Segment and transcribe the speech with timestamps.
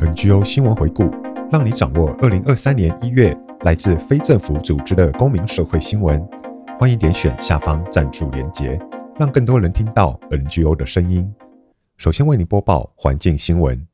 [0.00, 1.10] NGO 新闻回顾，
[1.50, 6.22] 让你掌握二零二三年一月来自非政府组织的公民社会新闻。
[6.78, 8.78] 欢迎点选下方赞助连结，
[9.18, 11.34] 让更多人听到 NGO 的声音。
[11.96, 13.86] 首先为您播报环境新闻：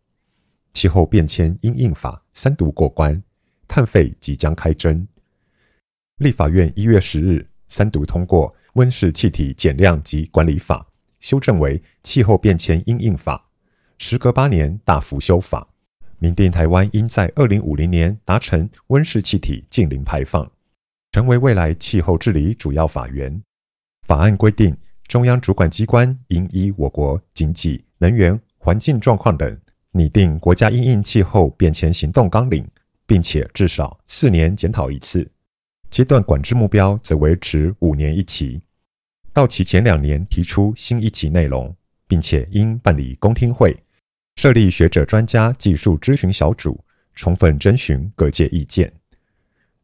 [0.72, 3.22] 气候变迁因应法三读过关，
[3.68, 5.06] 碳费即将开征。
[6.16, 10.84] 立法院一月十日三读通过温室气体减量及管理法，
[11.20, 13.50] 修正为气候变迁因应法，
[13.98, 15.68] 时隔八年大幅修法。
[16.22, 20.48] 明定台湾应在二零五零年达成温室气体净零排放，
[21.10, 23.42] 成为未来气候治理主要法源。
[24.06, 24.76] 法案规定，
[25.08, 32.64] 中央主管机关应依我国经济、能源、环境状况等，拟定国家因应气候变迁行动纲领，
[33.04, 35.28] 并且至少四年检讨一次。
[35.90, 38.62] 阶段管制目标则维持五年一期，
[39.32, 41.74] 到期前两年提出新一期内容，
[42.06, 43.76] 并且应办理公听会。
[44.36, 46.82] 设立学者、专家、技术咨询小组，
[47.14, 48.92] 充分征询各界意见。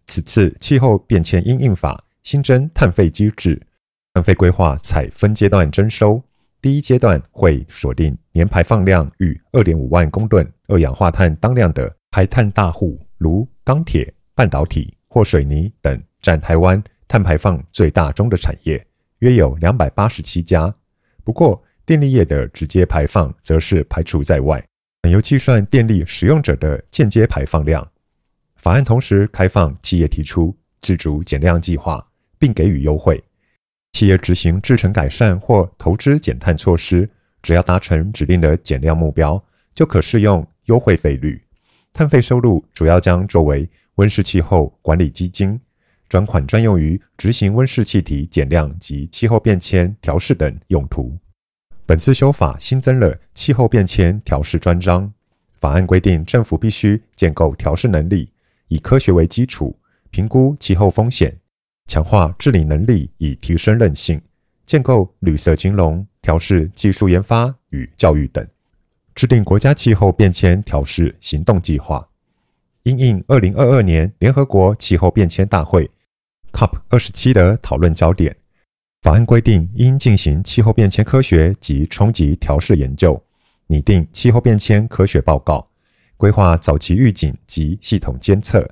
[0.07, 3.61] 此次气候变迁因应法新增碳费机制，
[4.15, 6.23] 碳费规划采分阶段征收。
[6.61, 18.85] 第一阶段会锁定年排放量逾二点五万公吨二氧化碳当量的排碳大户，如钢铁、半导体或水泥等，占台湾碳排放最大宗的产业，
[19.21, 20.75] 约有两百八十七家。
[21.23, 24.63] 不过，电力业的直接排放则是排除在外，
[25.01, 27.91] 本由计算电力使用者的间接排放量。
[28.57, 32.07] 法案同时开放企业提出自主减量计划，
[32.39, 33.25] 并给予优惠。
[33.95, 37.09] 企业执行制程改善或投资减碳措施，
[37.41, 39.43] 只要达成指定的减量目标，
[39.75, 41.43] 就可适用优惠费率。
[41.95, 45.59] 碳费收入主要将作为温室气候管理基金
[46.07, 51.19] 专款，专用于执行温室气体减量及气候变迁调适等用途。
[51.89, 55.11] 本次修法新增了气候变迁调适专章。
[55.55, 58.31] 法案规定，政府必须建构调适能力，
[58.69, 59.75] 以科学为基础，
[60.11, 61.35] 评估气候风险，
[61.87, 64.21] 强化治理能力以提升韧性，
[64.67, 68.47] 建构绿色金融、调适技术研发与教育等，
[69.15, 72.07] 制定国家气候变迁调适行动计划，
[72.83, 75.91] 因应二零二二年联合国气候变迁大会
[76.53, 78.37] （COP 二十七）的讨论焦点。
[79.03, 83.21] 法案规定，应进行气候变迁科学及冲击调适研究，
[83.69, 85.67] 拟定气候变迁科学报告，
[86.17, 88.69] 规划早期预警及系统监测。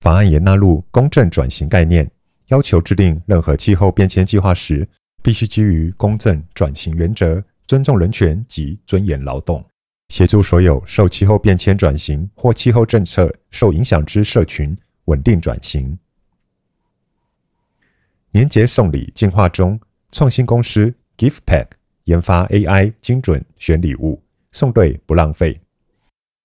[0.00, 2.08] 法案也纳入公正转型概念，
[2.48, 4.86] 要求制定任何气候变迁计划时，
[5.22, 9.64] 必须基于公正转型原则，尊重人权及尊严劳动，
[10.10, 14.76] 协助所有受气候变迁转型或气候政策受影响之社群
[15.06, 15.98] 稳定转型。
[18.34, 19.78] 年节送礼进化中，
[20.10, 21.68] 创新公司 Gift Pack
[22.06, 25.60] 研发 AI 精准选礼物，送对不浪费。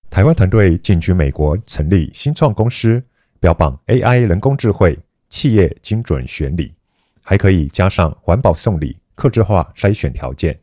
[0.08, 3.02] 台湾团队进军美国，成立新创公司，
[3.40, 6.76] 标榜 AI 人工智慧企业精准选礼，
[7.24, 10.60] 还可以加上环保送礼、客制化筛选条件。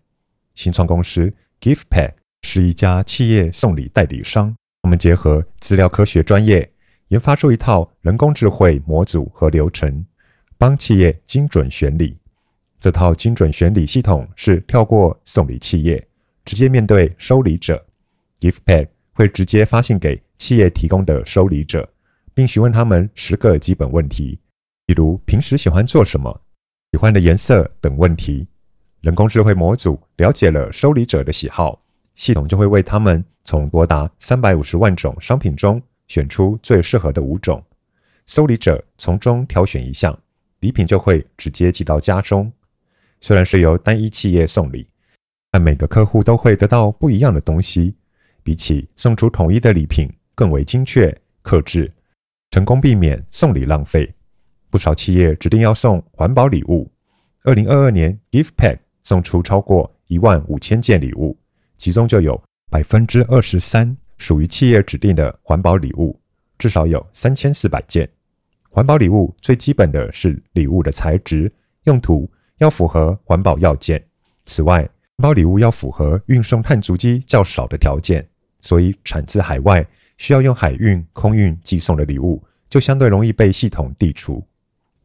[0.55, 2.13] 新创公司 Gift Pack
[2.43, 4.55] 是一家企业送礼代理商，
[4.85, 6.71] 我们结合资料科学专业，
[7.09, 10.07] 研发出一套人工智慧模组和流程。
[10.59, 12.17] 帮企业精准选礼，
[12.81, 16.03] 这套精准选礼系统是跳过送礼企业，
[16.45, 17.85] 直接面对收礼者。
[18.41, 21.87] GiftPak 会直接发信给企业提供的收礼者，
[22.35, 24.39] 并询问他们十个基本问题，
[24.87, 26.41] 比如平时喜欢做什么、
[26.93, 28.47] 喜欢的颜色等问题。
[29.03, 31.81] 人工智慧模组了解了收礼者的喜好，
[32.15, 37.63] 系统就会为他们从多达三百五十万种商品中选出最适合的五种，
[38.27, 40.19] 收礼者从中挑选一项。
[40.61, 42.51] 礼品就会直接寄到家中。
[43.21, 44.87] 虽然是由单一企业送礼，
[45.51, 47.95] 但每个客户都会得到不一样的东西，
[48.43, 51.93] 比起送出统一的礼品更为精确、克制，
[52.51, 54.13] 成功避免送礼浪费。
[54.69, 56.91] 不少企业指定要送环保礼物。
[57.45, 61.39] 二零二二年，Gift Pack 送出超过一万五千件礼物，
[61.77, 66.21] 其中就有百分之二十三属于企业指定的环保礼物，
[66.59, 68.07] 至少有三千四百件。
[68.77, 71.51] 环保礼物最基本的是礼物的材质、
[71.85, 74.05] 用途要符合环保要件。
[74.45, 74.91] 此外，环
[75.23, 78.29] 保礼物要符合运送碳足迹较少的条件，
[78.61, 79.83] 所以产自海外
[80.19, 84.47] 需要用海运、空运寄送的礼物，就相对容易被系统剔除。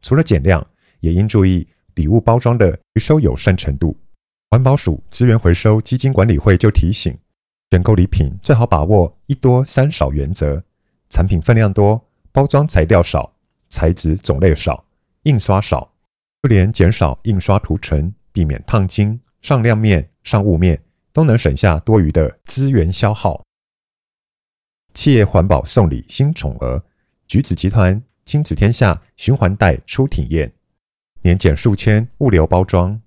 [0.02, 0.62] 除了减量，
[1.00, 3.96] 也应注意礼物包装的回收友善程度。
[4.50, 7.16] 环保署资源回收基金管理会就提醒，
[7.70, 10.62] 选购礼品最好把握一多三少原则，
[11.08, 11.98] 产品分量多，
[12.32, 13.32] 包装材料少。
[13.72, 14.84] 材质种类少，
[15.22, 15.90] 印刷少，
[16.42, 20.78] 就连减少印刷涂层，避免烫金、上亮面、上雾面，
[21.10, 23.42] 都能省下多余的资源消耗。
[24.92, 26.82] 企业环保送礼新宠儿，
[27.26, 30.52] 橘子集团亲子天下循环袋初体验，
[31.22, 33.00] 年减数千物流包装。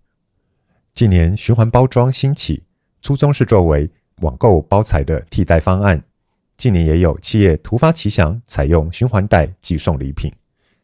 [0.94, 2.64] 近年循环包装兴起，
[3.04, 3.88] 初衷是作为
[4.22, 6.04] 网购包材的替代方案。
[6.58, 10.34] 近年也有企业突发奇想，采用循环袋寄送礼品，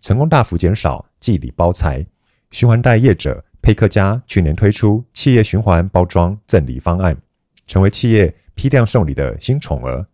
[0.01, 2.05] 成功大幅减少寄礼包材。
[2.49, 7.15] 循环袋业者佩克家去年推出企业循环包装赠礼方案，
[7.67, 10.05] 成为企业批量送礼的新宠儿。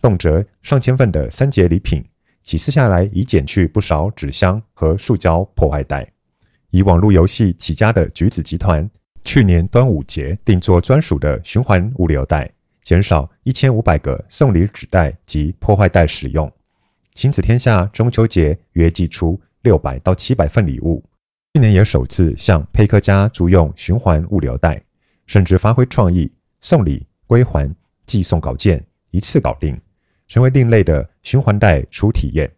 [0.00, 2.04] 动辄上千份的三节礼品，
[2.42, 6.06] 几次下来已减去不少纸箱和塑胶破坏袋。
[6.70, 8.90] 以网络游戏起家的橘子集团，
[9.24, 12.50] 去年端午节定做专属的循环物流袋，
[12.82, 16.52] 减少一千五百个送礼纸袋及破坏袋使用。
[17.14, 21.02] 亲子天下中秋节约寄出六百到七百份礼物，
[21.54, 24.82] 去年也首次向佩克家租用循环物流袋，
[25.26, 26.30] 甚至发挥创意，
[26.60, 27.72] 送礼归还
[28.04, 29.80] 寄送稿件一次搞定。
[30.26, 32.50] 成为另类的循环袋初体验。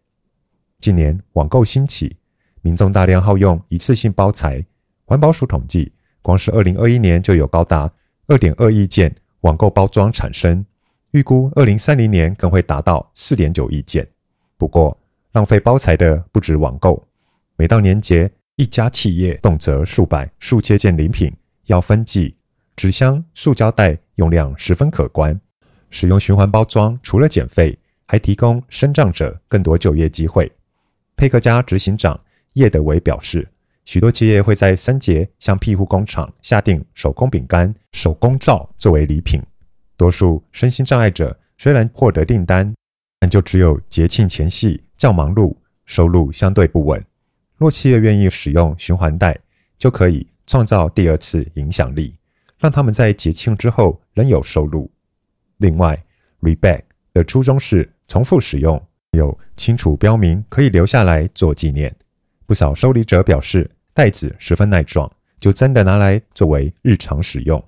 [0.79, 2.17] 近年网购兴起，
[2.63, 4.65] 民众大量耗用一次性包材。
[5.05, 5.93] 环保署统计，
[6.23, 7.93] 光是二零二一年就有高达
[8.29, 10.65] 二点二亿件网购包装产生，
[11.11, 14.09] 预估二零三零年更会达到四点九亿件。
[14.59, 14.97] 不过，
[15.33, 17.07] 浪费包材的不止网购，
[17.57, 21.33] 每到年节，一家企业动辄数百、数千件礼品
[21.67, 22.35] 要分寄，
[22.75, 25.39] 纸箱、塑胶袋用量十分可观。
[25.91, 30.51] 使用循环包装，除了减费，还提供身障者更多就业机会。
[31.17, 32.19] 佩克家执行长
[32.55, 33.49] 叶德维表示，
[33.85, 39.41] 许多企业会在三节向庇护工厂下订手工饼干、手工皂作为礼品。
[39.97, 42.75] 多数身心障碍者虽然获得订单，
[43.19, 47.05] 但就只有节庆前夕较忙碌，收入相对不稳。
[47.57, 49.39] 若企业愿意使用循环袋，
[49.79, 52.15] 就可以创造第二次影响力，
[52.59, 54.91] 让他们在节庆之后仍有收入。
[55.59, 56.01] 另外
[56.41, 56.83] ，Reback
[57.15, 58.81] 的初衷是重复使用，
[59.13, 61.95] 有清楚标明可以留下来做纪念。
[62.45, 65.11] 不少收礼者表示，袋子十分耐撞，
[65.41, 67.63] 就真的拿来作为日常使用。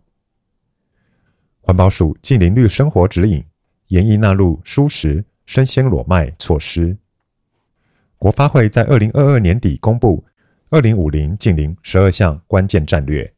[1.63, 3.43] 环保署近零绿生活指引，
[3.89, 6.95] 研议纳入蔬食生鲜裸卖措施。
[8.19, 10.23] 国发会在二零二二年底公布
[10.69, 13.33] 二零五零净零十二项关键战略，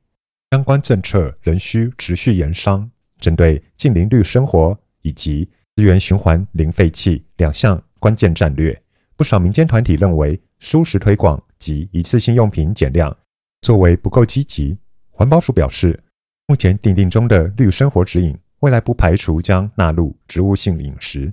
[0.51, 2.91] 相关政策仍需持续研商。
[3.21, 8.77] 针对净零绿生活以及资源循环零废弃两项关键战略，
[9.17, 13.17] 不少民间团体认为蔬食推广及一次性用品减量
[13.63, 14.77] 作为不够积极。
[15.11, 16.03] 环保署表示，
[16.49, 21.33] 目前订定中的绿生活指引，未来不排除将纳入植物性饮食。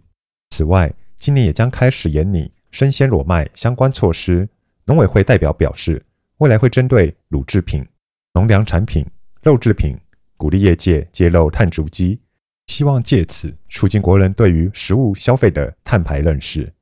[0.57, 4.49] 此外，今年也将开始研拟生鲜裸卖相关措施。
[4.87, 6.03] 农委会代表表示，
[6.39, 7.85] 未来会针对乳制品、
[8.33, 9.05] 农粮产品、
[9.43, 9.95] 肉制品。
[10.35, 12.19] 鼓励业界揭露碳足迹，
[12.65, 16.73] 希望借此促进国人对于食物消费的碳排认识。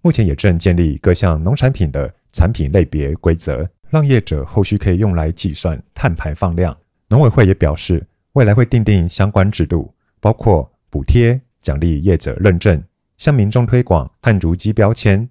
[0.00, 6.76] 目前也正建立各项农产品的产品类别规则，让业者后续可以用来计算碳排放量。
[7.08, 12.80] 农委会也表示，未来会订定相关制度，包括补贴、奖励业者认证，
[13.16, 15.28] 向民众推广碳足迹标签。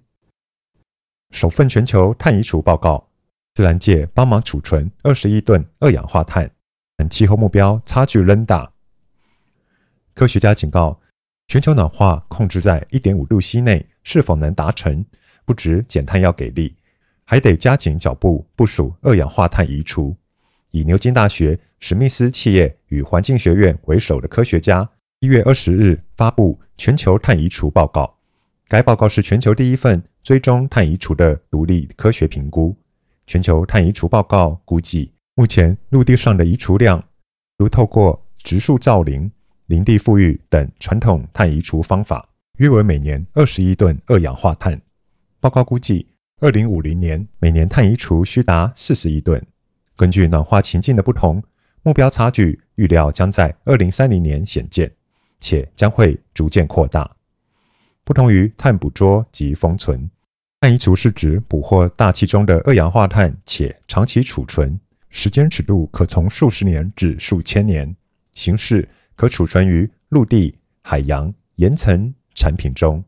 [1.30, 3.08] 首份全球碳移除报告，
[3.54, 6.50] 自然界帮忙储存二十亿吨二氧化碳。
[6.96, 8.72] 但气候目标差距仍大。
[10.14, 11.00] 科学家警告，
[11.48, 15.04] 全球暖化控制在一点五度 C 内是否能达成，
[15.44, 16.76] 不止减碳要给力，
[17.24, 20.16] 还得加紧脚步部署二氧化碳移除。
[20.70, 24.88] 以牛津大学史密斯企业与环境学院为首的科学家，
[25.24, 28.14] 一月二十日发布全球碳移除报告。
[28.68, 32.76] 该报告是全球第一份追踪碳移除的独立科学评估。
[33.26, 35.10] 全球碳移除报告估计。
[35.34, 37.02] 目前，陆地上的移除量，
[37.56, 39.30] 如透过植树造林、
[39.68, 42.28] 林地复育等传统碳移除方法，
[42.58, 44.78] 约为每年二十亿吨二氧化碳。
[45.40, 46.06] 报告估计，
[46.42, 49.42] 二零五零年每年碳移除需达四十亿吨。
[49.96, 51.42] 根据暖化情境的不同，
[51.82, 54.92] 目标差距预料将在二零三零年显见，
[55.44, 57.08] 且将会逐渐扩大。
[58.02, 60.10] 不同于碳捕捉及封存，
[60.58, 64.80] 碳移除是指捕获大气中的二氧化碳，且长期储存。
[65.10, 67.94] 时间尺度可从数十年至数千年，
[68.32, 73.04] 形式可储存于陆地、海洋、岩层产品中。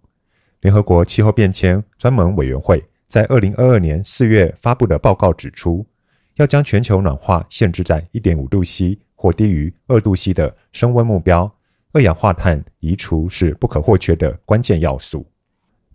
[0.61, 5.87] 联合国气候变迁专门委员会在二零二二年四月发布的报告指出，
[6.35, 11.51] 要将全球暖化限制在一点五度 C 或低于二度 C 的升温目标，
[11.97, 15.27] 二氧化碳移除是不可或缺的关键要素。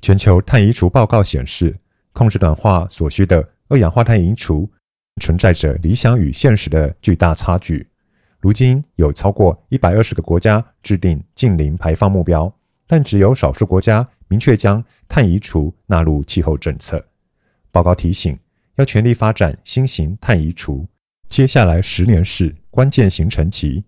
[0.01, 1.77] 全球碳移除报告显示，
[2.11, 4.67] 控制暖化所需的二氧化碳移除，
[5.21, 7.87] 存在着理想与现实的巨大差距。
[8.39, 12.51] 如今有超过一百二十个国家制定近零排放目标，
[12.87, 17.05] 但只有少数国家明确将碳移除纳入气候政策。
[17.69, 18.35] 报告提醒，
[18.77, 20.87] 要全力发展新型碳移除，
[21.27, 23.83] 接下来十年是关键形成期，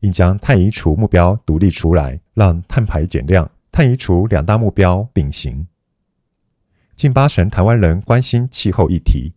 [0.00, 5.66] 应将碳移除目标独立出来，让碳排减量、碳移除两大目标并行。
[6.94, 9.32] 近八成台湾人关心气候议题，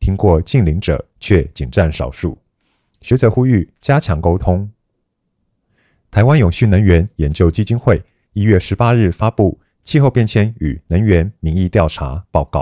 [0.00, 2.36] 听过近邻者却仅占少数。
[3.00, 4.70] 学者呼吁加强沟通。
[6.10, 8.02] 台湾永续能源研究基金会
[8.32, 12.60] 一月十八日发布《气候变迁与能源民意调查报告》。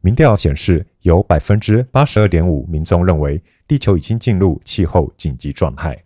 [0.00, 6.02] 民调显示，有百分之八十二点五民众认为地球已经进入气候紧急状态，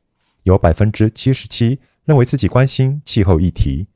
[0.47, 3.87] 有百分之七十七认为自己关心气候议题。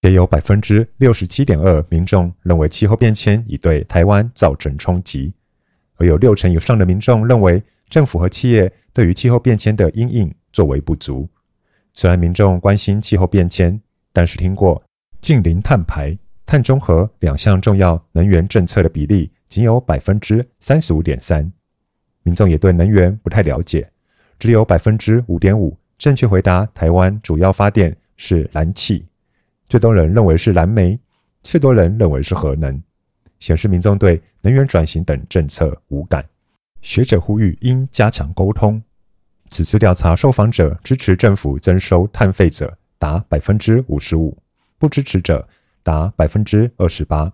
[0.00, 5.32] 也有百分之六十七点二民众认为气候变迁已对台湾造成冲击，
[5.94, 11.28] 而有六成以上的民众认为政府和企业对于气候变迁的因应作为不足。
[11.92, 13.80] 虽然民众关心气候变迁，
[14.12, 14.82] 但是听过
[15.20, 21.52] 净零碳排、碳中和两项重要能源政策的比例仅有百分之三十五点三。
[22.24, 23.88] 民众也对能源不太了解，
[24.36, 29.06] 只有百分之五点五正确回答台湾主要发电是燃气。
[29.68, 30.98] 最多人认为是燃煤，
[31.44, 32.82] 次多人认为是核能，
[33.38, 36.28] 显示民众对能源转型等政策无感。
[36.80, 38.82] 学者呼吁应加强沟通。
[39.46, 44.36] 此次调查受访者支持政府征收碳费者达百分之五十五，
[44.78, 45.48] 不支持者
[45.84, 47.32] 达百分之二十八。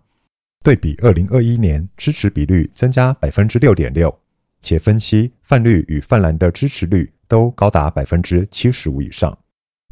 [0.62, 4.14] 对比二零二一年支持比率增加百分之六点六，
[4.62, 9.36] 且分析泛绿与泛蓝的支持率都高达百分之七十五以上。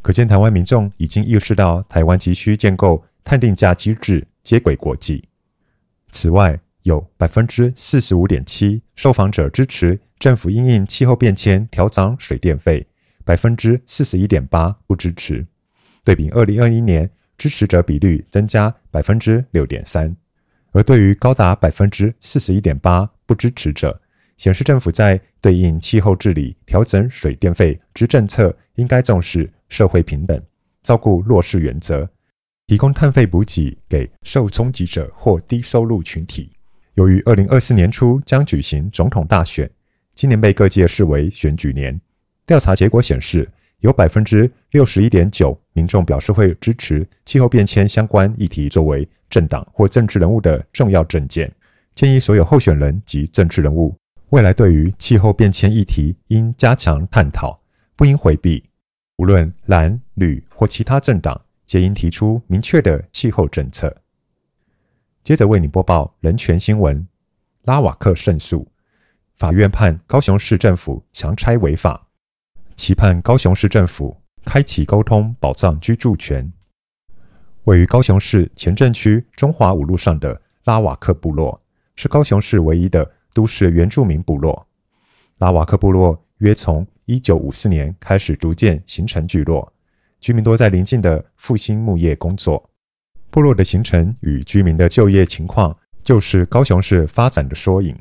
[0.02, 5.28] 可见，台湾民众已经意识到，台湾急需建构碳定价机制，接轨国际。
[6.10, 12.86] 此外，有百分之四十五点七受访者支持政府因应气候变迁调涨水电费，
[13.24, 15.44] 百分之四十一点八不支持。
[16.04, 20.16] 对比二零二一年，支持者比率增加百分之六点三。
[20.72, 24.00] 而对于高达百分之四十一点八不支持者，
[24.36, 29.50] 显示政府在对应气候治理调整水电费之政策，应该重视。
[29.68, 30.40] 社会平等，
[30.84, 32.08] 照顾弱势原则，
[32.68, 36.52] 提供碳费补给给受冲击者或低收入群体。
[36.94, 39.68] 由于二零二四年初将举行总统大选，
[40.14, 42.00] 今年被各界视为选举年。
[42.46, 43.50] 调查结果显示，
[43.80, 51.52] 有百分之六十一点九民众表示会支持气候变迁相关议题作为政党或政治人物的重要政见。
[51.96, 53.92] 建议所有候选人及政治人物
[54.30, 57.60] 未来对于气候变迁议题应加强探讨，
[57.94, 58.70] 不应回避。
[59.18, 63.96] 无论蓝绿或其他政党，皆应提出明确的气候政策。
[65.22, 67.06] 接着为你播报人权新闻：
[67.62, 68.66] 拉瓦克胜诉，
[69.36, 72.08] 法院判高雄市政府强拆违法，
[72.74, 76.52] 期盼高雄市政府开启沟通，保障居住权。
[77.64, 81.62] 位于高雄市前镇区中华五路上的拉瓦克部落，
[81.94, 84.66] 是高雄市唯一的都市原住民部落。
[85.40, 89.70] 拉瓦克部落约从一九五四年开始逐渐形成聚落，
[90.20, 92.70] 居民多在邻近的复兴木业工作。
[93.28, 97.94] 部落的形成与居民的就业情况，就是高雄市发展的缩影。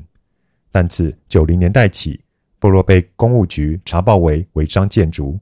[0.72, 2.18] 但自九零年代起，
[2.58, 5.38] 部落被公务局查报为违章建筑，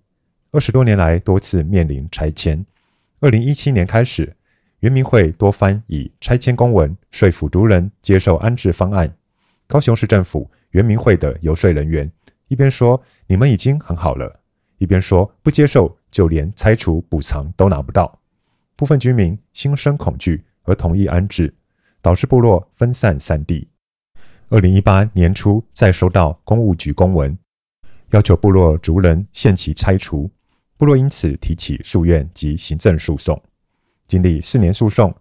[0.50, 2.66] 二十多年来多次面临拆迁。
[3.20, 4.34] 二零一七年开始，
[4.80, 9.14] 原民会多番以拆迁公文说服族人接受安置方案。
[9.66, 12.10] 高雄市政府原民会的游说人员。
[12.48, 14.40] 一边说你们已经很好了，
[14.76, 18.20] 一边说不接受，就连拆除补偿都拿不到。
[18.76, 21.54] 部分居民心生恐惧而同意安置，
[22.02, 23.68] 导致部落分散三地。
[24.50, 27.36] 二零一八年初再收到公务局公文，
[28.10, 30.30] 要求部落族人限期拆除，
[30.76, 33.42] 部落因此提起诉愿及行政诉讼。
[34.06, 35.16] 经历四年诉讼，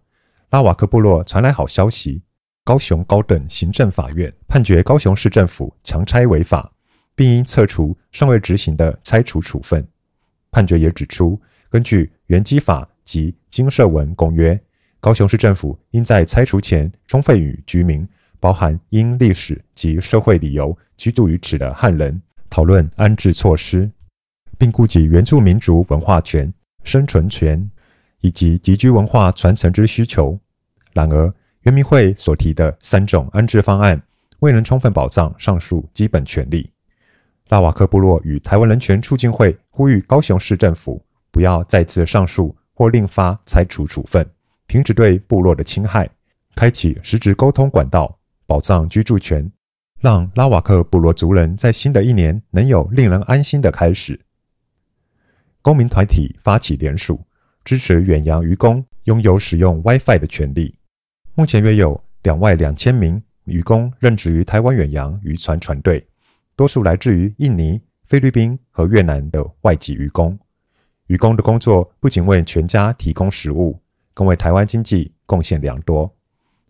[0.49, 2.21] 拉瓦克部落传来好消息：
[2.63, 6.71] 高雄高等行政法院判决高雄市政府强拆违法。
[7.15, 9.87] 并应撤除尚未执行的拆除处分。
[10.51, 11.39] 判决也指出，
[11.69, 14.59] 根据原基法及经社文公约，
[14.99, 18.07] 高雄市政府应在拆除前充分与居民，
[18.39, 23.89] 包含因历史及社会理由居住于此的汉人，讨论安置措施，
[24.57, 26.51] 并顾及原住民族文化权、
[26.83, 27.69] 生存权
[28.21, 30.39] 以及集居文化传承之需求。
[30.93, 34.01] 然而，原民会所提的三种安置方案，
[34.39, 36.69] 未能充分保障上述基本权利。
[37.47, 44.29] 拉瓦克部落与台湾人权促进会呼吁高雄市政府不要再次上诉或另发拆除处分，
[44.67, 46.09] 停止对部落的侵害，
[46.53, 49.49] 开启实质沟通管道，保障居住权，
[50.01, 54.19] 让拉瓦克部落族人在新的一年能有令人安心的开始。
[55.61, 57.21] 公民团体发起联署，
[57.63, 60.75] 支持远洋渔工拥有使用 WiFi 的权利。
[61.35, 66.05] 目前约有两万两千名渔工任职于台湾远洋渔船船队，
[66.55, 70.37] 多数来自于印尼、菲律宾和越南的外籍渔工。
[71.07, 73.79] 渔工的工作不仅为全家提供食物，
[74.13, 76.15] 更为台湾经济贡献良多。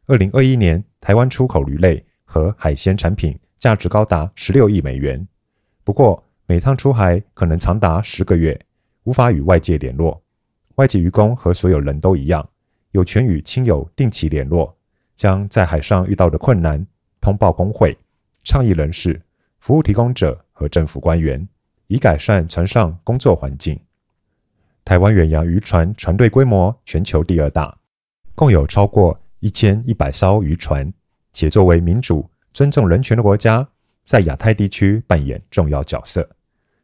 [0.05, 5.27] 二零二一年，台湾出口鱼类和海鲜产品价值高达十六亿美元。
[5.83, 8.57] 不过，每趟出海可能长达十个月，
[9.03, 10.23] 无法与外界联络。
[10.75, 12.49] 外籍渔工和所有人都一样，
[12.93, 14.75] 有权与亲友定期联络，
[15.15, 16.85] 将在海上遇到的困难
[17.19, 17.97] 通报工会、
[18.43, 19.19] 倡议人士、
[19.59, 21.47] 服务提供者和政府官员，
[21.87, 23.79] 以改善船上工作环境。
[24.85, 27.75] 台湾远洋渔船船队规模全球第二大，
[28.35, 30.93] 共有超过一千一百艘渔船，
[31.31, 33.67] 且作为民主、尊重人权的国家，
[34.03, 36.29] 在亚太地区扮演重要角色。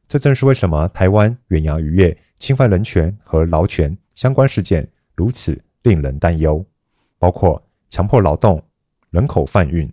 [0.08, 6.66] 这正是为什么台湾远洋渔业侵犯人权和劳权相关事件如此令人担忧，
[7.18, 8.62] 包括强迫劳动、
[9.10, 9.92] 人口贩运、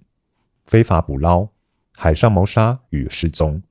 [0.66, 1.48] 非法捕捞、
[1.92, 3.62] 海上谋杀与失踪。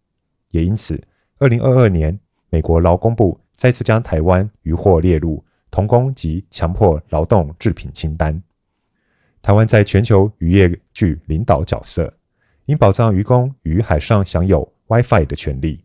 [0.51, 1.01] 也因此，
[1.39, 2.17] 二零二二年，
[2.49, 8.41] 美国劳工部再次将台湾渔获列入童工及强迫劳动制品清单。
[9.41, 12.11] 台湾在全球渔业具领导角色，
[12.65, 15.83] 应保障渔工于海上享有 WiFi 的权利。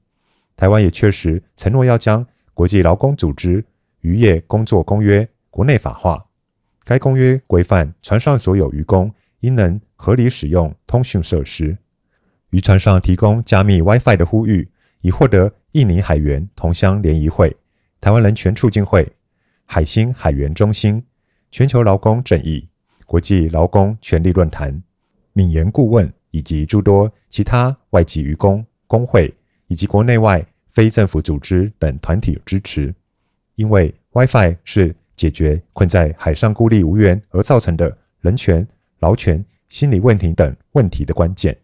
[0.57, 3.65] 台湾也确实承诺要将国际劳工组织
[4.01, 6.25] 渔业工作公约国内法化。
[6.85, 11.77] 该公约规范船上所有渔工应能合理使用通讯设施。
[12.51, 14.69] 渔船上提供加密 WiFi 的呼吁，
[15.03, 17.57] 已获得印尼海员同乡联谊会、
[18.01, 19.13] 台湾人权促进会、
[19.67, 21.05] 海星海员中心、
[21.51, 22.69] 全球劳工正义、
[23.07, 24.83] 国际劳工权利论坛、
[25.33, 29.33] 敏研顾问以及诸多其他外籍渔工工会
[29.67, 30.47] 以及国内外。
[30.73, 32.95] 非政府组织等团体支持，
[33.57, 38.67] 因为 WiFi 是解决困在海上孤立无援而造成的人权、
[39.01, 41.55] 劳权、心理问题等问题的关键。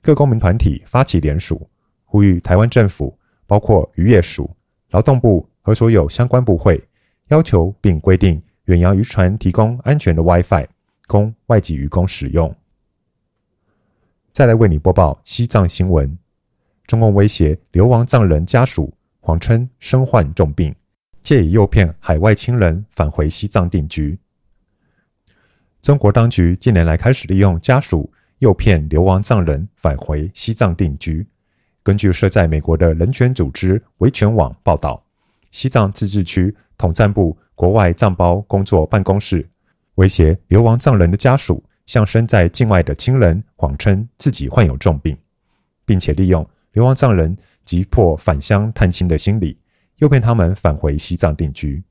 [0.00, 1.68] 各公民团体发起联署，
[2.04, 4.48] 呼吁台湾政府，包括渔业署、
[4.90, 6.80] 劳动部和所有相关部会，
[7.30, 10.68] 要求并规定远洋渔船提供安全的 WiFi，
[11.08, 12.54] 供外籍渔工使用。
[14.30, 16.16] 再来为你播报西藏新闻。
[16.86, 20.72] 中共威胁流亡藏人家属，谎称身患重病，
[21.28, 24.18] 借以诱骗海外亲人返回西藏定居。
[25.82, 31.26] 中国当局近年来开始利用家属诱骗流亡藏人返回西藏定居。
[31.82, 35.04] 根据设在美国的人权组织维权网报道，
[35.50, 39.46] 西藏自治区统战部国外藏胞工作办公室
[39.96, 45.14] 威胁流亡藏人的家属，向身在境外的亲人谎称自己患有重病，
[45.84, 46.48] 并且利用。
[46.72, 47.36] 流亡藏人
[47.66, 49.58] 急迫返乡探亲的心理，
[49.98, 51.82] 诱骗他们返回西藏定居。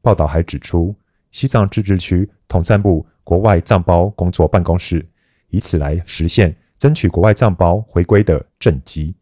[0.00, 0.94] 报道还指出，
[1.30, 5.04] 西藏自治区统战部国外藏胞工作办公室
[5.48, 9.14] 以此来实现争取国外藏胞回归的政绩。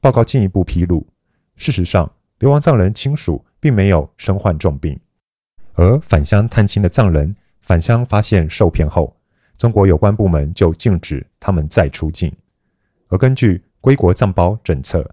[0.00, 1.06] 报告进一步披露，
[1.56, 4.98] 事实上，流亡藏人亲属并没有身患重病，
[5.74, 9.14] 而返乡探亲的藏人返乡发现受骗后，
[9.58, 12.32] 中国有关部门就禁止他们再出境。
[13.08, 15.08] 而根据归国藏胞政策，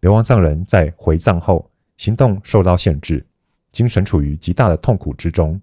[0.00, 3.24] 流亡藏人在回藏后行动受到限制，
[3.70, 5.60] 精神处于极大的痛苦之中。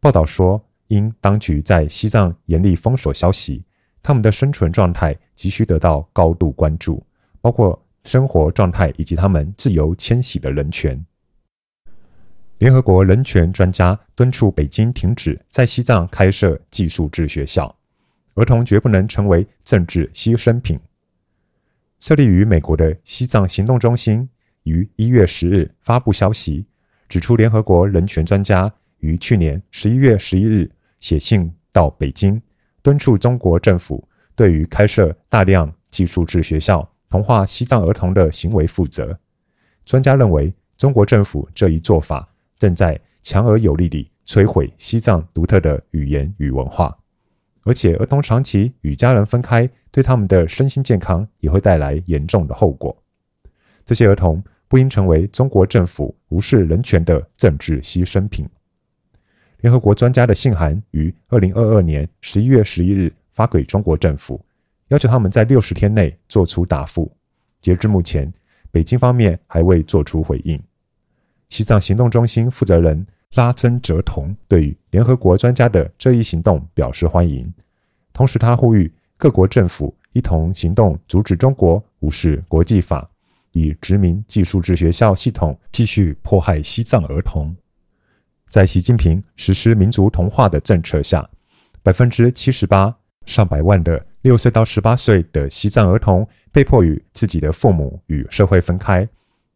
[0.00, 3.64] 报道说，因当局在西藏严厉封锁消息，
[4.02, 7.04] 他们的生存状态急需得到高度关注，
[7.40, 11.04] 包括生活状态以及他们自由迁徙的人权。
[12.58, 17.74] 联合国人权专家敦促北京停止在西藏开设寄宿制学校，
[18.34, 20.78] 儿童绝不能成为政治牺牲品。
[21.98, 24.28] 设立于美国的西藏行动中心
[24.66, 26.66] 于一月十日发布消息，
[27.08, 32.42] 指出联合国人权专家于去年十一月十一日写信到北京，
[32.82, 39.16] 敦促中国政府对于开设大量寄宿制学校、同化西藏儿童的行为负责。
[39.84, 46.96] 专家认为，中国政府这一做法正在强而有力地摧毁西藏独特的语言与文化。
[47.62, 52.96] 而且，儿童长期与家人分开，对他们的身心健康也会带来严重的后果。
[53.84, 58.48] 这些儿童不应成为中国政府无视人权的政治牺牲品。
[59.60, 64.40] 联合国专家的信函于二零二二年十一月十一日发给中国政府，
[64.88, 67.10] 要求他们在六十天内做出答复。
[67.60, 68.32] 截至目前，
[68.70, 70.62] 北京方面还未做出回应。
[71.48, 73.06] 西藏行动中心负责人。
[73.34, 77.52] 拉珍哲同对于联合国专家的这一行动表示欢迎，
[78.12, 83.10] 同时他呼吁各国政府一同行动，阻止中国无视国际法，
[83.56, 87.56] 以殖民寄宿制学校系统继续迫害西藏儿童。
[88.50, 91.26] 在习近平实施民族同化的政策下，
[91.82, 99.08] 百分之七十八上百万的六岁到十八岁的西藏儿童被迫与自己的父母与社会分开，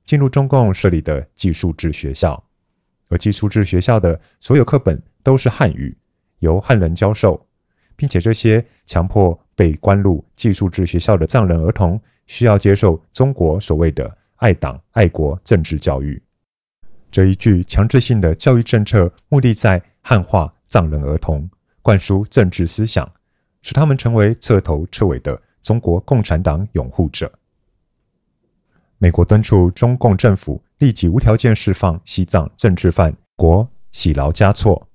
[0.07, 2.43] 进入中共设立的寄宿制学校，
[3.09, 5.95] 而寄宿制学校的所有课本都是汉语，
[6.39, 7.47] 由汉人教授，
[7.97, 12.01] 并且这些强迫被关入寄宿制学校的藏人儿童
[12.31, 16.23] 需要接受中国所谓的爱党爱国政治教育。
[17.11, 21.51] 这一具强制性的教育政策，目的在汉化藏人儿童，
[21.83, 23.11] 灌输政治思想，
[23.63, 27.31] 使他们成为彻头彻尾的中国共产党拥护者。
[28.99, 34.87] 美国敦促中共政府立即无条件释放西藏政治犯国喜劳加措。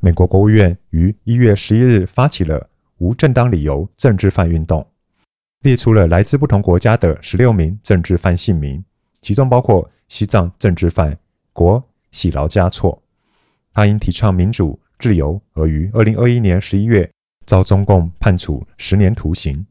[0.00, 2.68] 美国国务院于一月十一日发起了
[2.98, 4.84] 无正当理由政治犯运动，
[5.62, 8.84] 列出了来自不同国家的十六名政治犯姓名，
[9.20, 9.90] 其中包括。
[10.10, 11.16] 西藏政治犯
[11.52, 13.00] 国喜劳加措，
[13.72, 17.08] 他因提倡民主自由而于二零二一年十一月
[17.46, 19.64] 遭中共判处十年徒刑。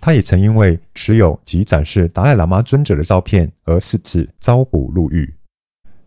[0.00, 5.34] 他也曾因为持有及展示达赖喇嘛尊者的照片而四次遭捕入狱。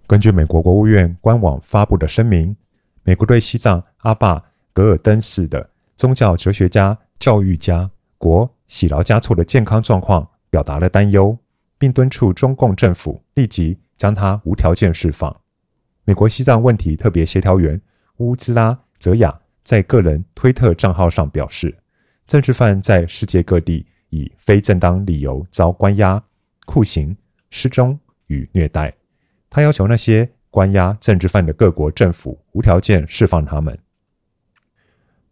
[0.08, 2.56] 根据美国国务院官网发布的声明，
[3.04, 4.42] 美国对西藏阿坝
[4.72, 11.38] 格尔登寺的宗教哲学家、教育家国喜劳加措的健康状况表达了担忧。
[11.84, 15.36] 并敦促中共政府立即将他无条件释放。
[16.06, 17.82] 美国西藏问题特别协调员
[18.20, 21.78] 乌兹拉·泽雅在个人推特账号上表示
[22.26, 26.24] ：“政治犯在世界各地以非正当理由遭关押、
[26.66, 27.14] 酷刑、
[27.50, 28.94] 失踪与虐待。”
[29.52, 33.78] 他要求那些关押政治犯的各国政府无条件释放他们。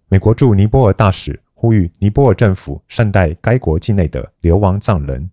[0.10, 5.30] 美国驻尼泊尔大使呼吁尼泊尔政府善待该国境内的流亡藏人。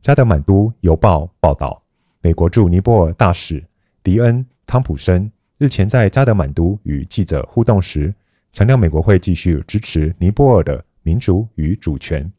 [0.00, 1.82] 加德满都邮报报道，
[2.22, 3.62] 美国驻尼泊尔大使
[4.02, 8.14] 迪恩·汤普森日前在加德满都与记者互动时，
[8.50, 12.32] 强调美国会继续支持尼泊尔的民主与主权，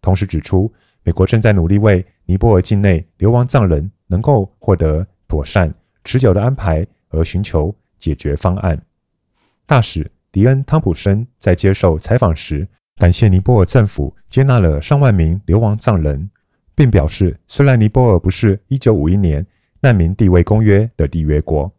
[0.00, 0.72] 同时指出，
[1.02, 5.74] 美国正在努力为尼泊尔境内流亡藏人能够获得妥善、
[6.04, 8.80] 持久的安排而寻求解决方案。
[9.66, 16.30] 大使迪恩·汤普森在接受采访时，感谢尼泊尔政府接纳了上万名流亡藏人。
[16.72, 19.46] 并表示，虽然尼泊尔不是1951年
[19.80, 21.70] 难民地位公约的缔约国，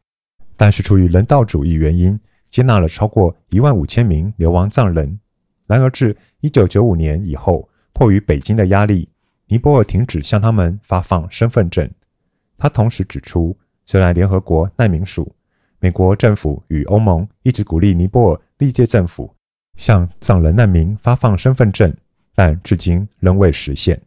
[0.55, 5.19] 但是出于人道主义原因，接纳了超过一万五千名流亡藏人。
[5.65, 9.09] 然而，至1995年以后，迫于北京的压力，
[9.47, 11.89] 尼泊尔停止向他们发放身份证。
[12.57, 15.33] 他同时指出，虽然联合国难民署、
[15.83, 19.35] 美国政府与欧盟一直鼓励尼泊尔历届政府
[19.77, 21.91] 向藏人难民发放身份证，
[22.35, 23.99] 但至今仍未实现。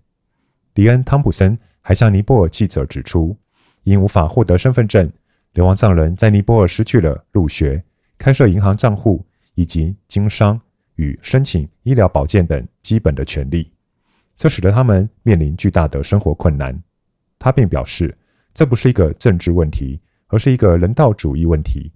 [0.72, 3.36] 迪恩·汤普森还向尼泊尔记者指出，
[3.82, 5.10] 因无法获得身份证，
[5.54, 7.82] 流亡藏人在尼泊尔失去了入学、
[8.16, 10.60] 开设银行账户以及经商
[10.94, 13.68] 与申请医疗保健等基本的权利，
[14.36, 16.80] 这使得他们面临巨大的生活困难。
[17.36, 18.16] 他并表示，
[18.52, 19.98] 这不是一个政治问题，
[20.34, 21.92] 而是一个人道主义问题。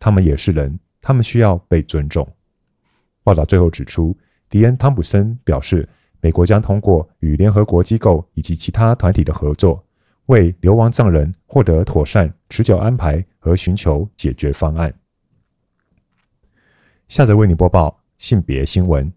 [0.00, 2.26] 他们也是人，他们需要被尊重。
[3.22, 4.16] 报道最后指出，
[4.50, 5.88] 迪恩·汤普森表示。
[6.22, 9.84] 美国将通过与联合国机构以及其他团体的合作，
[10.24, 14.92] 为流亡藏人获得妥善、持久安排和寻求解决方案。
[17.06, 19.12] 下则为你播报性别新闻：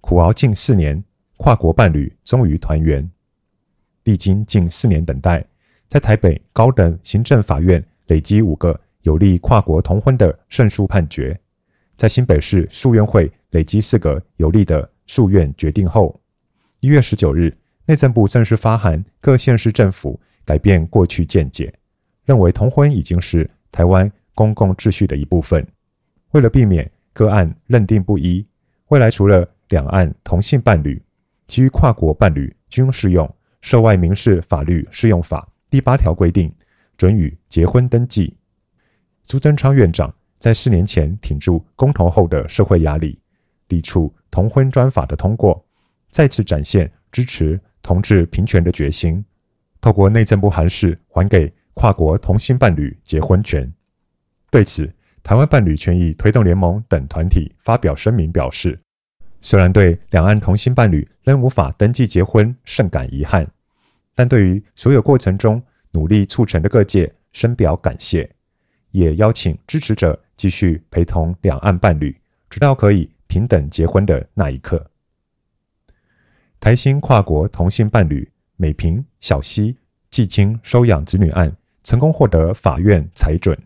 [0.00, 1.00] 苦熬近四年，
[1.36, 3.08] 跨国伴侣终于团圆。
[4.02, 5.46] 历经近四年等待，
[5.88, 11.38] 在台北高等行政法院累积五个有利跨国同婚的胜诉判决，
[11.96, 14.90] 在新北市诉愿会累积四个有利的。
[15.08, 16.20] 诉愿决定后，
[16.80, 21.72] 一月十九日，内政部正式发函各县市政府改变过去见解，
[22.24, 25.64] 认为同婚已经是台湾公共秩序的一部分。
[26.32, 28.44] 为了避免个案认定不一，
[28.88, 31.00] 未来除了两岸同性伴侣，
[31.46, 33.24] 其余跨国伴侣均适用
[33.60, 36.50] 《涉外民事法律适用法》第八条规定，
[36.96, 38.34] 准予结婚登记。
[39.22, 43.20] 苏贞昌院长在四年前挺住公投后的社会压力，
[43.68, 45.62] 力促同婚专法的通过，
[46.08, 49.22] 再次展现支持同志平权的决心。
[49.78, 53.70] 透过内政部函释，还给跨国同性伴侣结婚权。
[54.50, 54.90] 对此，
[55.22, 58.80] 台湾伴侣权益推动联盟等团体发表声明表示，
[59.42, 63.46] 虽然对两岸同性伴侣仍无法登记结婚甚感遗憾，
[64.16, 68.28] 但对于所有过程中努力促成的各界深表感谢，
[68.90, 73.08] 也邀请支持者继续陪同两岸伴侣，直到可以。
[73.28, 74.88] 平等结婚的那一刻，
[76.60, 79.76] 台新跨国同性伴侣美萍、小溪，
[80.08, 83.58] 既经收养子女案，成功获得法院裁准。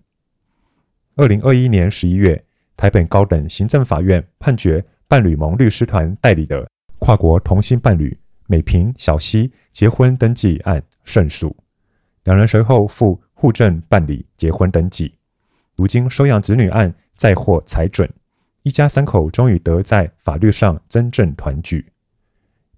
[1.14, 2.42] 二零二一年十一月，
[2.74, 6.66] 台北高等行政法院判决伴侣盟律师团代理的
[6.98, 8.18] 跨国同性伴侣
[8.50, 11.56] 美萍、小西结婚登记案胜诉，
[12.24, 15.14] 两人随后赴户政办理结婚登记。
[15.76, 18.12] 如今收养子女案再获裁准，
[18.64, 21.92] 一家三口终于得在法律上真正团聚。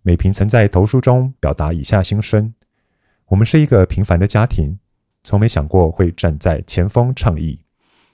[0.02, 2.52] 美萍曾在投书中表达以下心声
[3.28, 4.78] ：“我们是一个平凡的家庭，
[5.22, 7.58] 从没想过会站在前锋倡议。”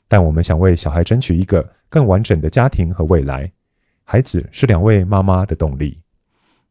[0.06, 3.50] 但我们想为小孩争取一个更完整的家庭和未来。
[4.04, 6.00] 孩子是两位妈妈的动力。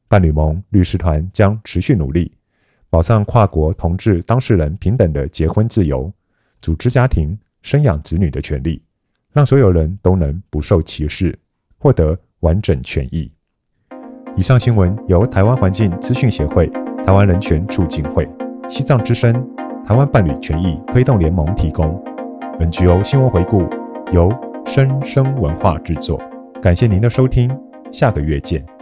[0.08, 2.32] 伴侣盟律师团将持续努力，
[2.90, 6.12] 保障跨国同志当事人平等的结婚自由，
[6.62, 8.82] 组织家庭、生养子女的权利，
[9.34, 11.38] 让所有人都能不受歧视，
[11.78, 13.32] 获得完整权益。
[14.36, 16.68] 以上新闻由台湾环境资讯协会、
[17.06, 18.28] 台湾人权促进会、
[18.70, 19.34] 西藏之声、
[19.86, 22.02] 台湾伴侣权益推动联盟提供。
[22.60, 23.68] NGO 新闻回顾
[24.14, 24.32] 由
[24.66, 26.22] 生生文化制作，
[26.62, 27.50] 感谢您的收听，
[27.92, 28.77] 下个月见。